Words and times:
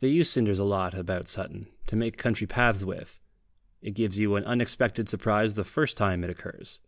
They 0.00 0.08
use 0.08 0.28
cinders 0.28 0.58
a 0.58 0.64
lot 0.64 0.94
about 0.94 1.28
Sutton, 1.28 1.68
to 1.86 1.94
make 1.94 2.16
country 2.16 2.44
paths 2.44 2.84
with; 2.84 3.20
it 3.80 3.92
gives 3.92 4.18
you 4.18 4.34
an 4.34 4.42
unexpected 4.44 5.08
surprise 5.08 5.54
the 5.54 5.62
first 5.62 5.96
time 5.96 6.24
it 6.24 6.30
occurs. 6.30 6.80